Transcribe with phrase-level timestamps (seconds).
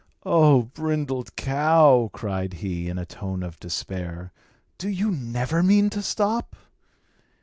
[0.25, 4.31] "O brindled cow," cried he, in a tone of despair,
[4.79, 6.55] "do you never mean to stop?"